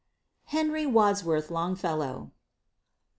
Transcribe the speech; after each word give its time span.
HENRY 0.45 0.87
WADSWORTH 0.87 1.51
LONGFELLOW. 1.51 2.31